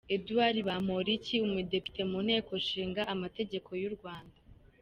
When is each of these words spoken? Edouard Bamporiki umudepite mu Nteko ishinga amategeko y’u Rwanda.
Edouard 0.15 0.57
Bamporiki 0.67 1.35
umudepite 1.47 2.01
mu 2.11 2.19
Nteko 2.25 2.51
ishinga 2.61 3.01
amategeko 3.13 3.69
y’u 3.81 3.91
Rwanda. 3.95 4.37